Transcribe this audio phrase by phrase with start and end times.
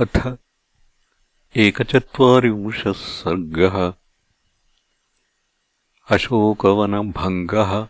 [0.00, 0.36] अथ
[1.56, 3.94] एकचत्वारिंशः सर्गः।
[6.10, 7.88] अशोकवनभङ्गः।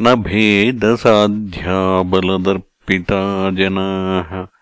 [0.00, 4.53] न भेदसाध्या बलदर्पिता जनाः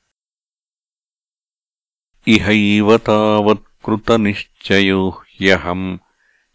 [2.28, 5.98] इहैव तावत्कृतनिश्चयो ह्यहम्।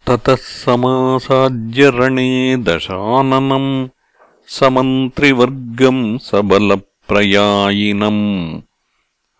[0.06, 3.88] ततः समासाद्यरणे दशाननम्।
[4.48, 6.80] समन्त्रिवर्गम् सबल
[7.10, 8.16] ప్రయాయినం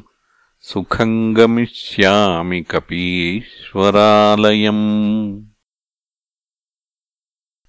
[0.61, 5.45] सुखम् गमिष्यामि कपीश्वरालयम्।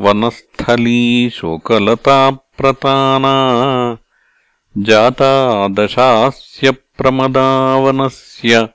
[0.00, 3.36] वनस्थली शोकलताप्रताना
[4.78, 8.68] जाता दशास्य प्रमदावनस्य